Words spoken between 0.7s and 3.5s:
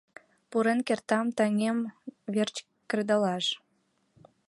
кертам таҥем верч кредалаш.